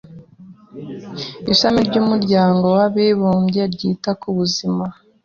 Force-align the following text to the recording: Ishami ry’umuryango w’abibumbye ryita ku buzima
Ishami 1.51 1.79
ry’umuryango 1.87 2.65
w’abibumbye 2.77 3.61
ryita 3.73 4.11
ku 4.21 4.29
buzima 4.37 4.85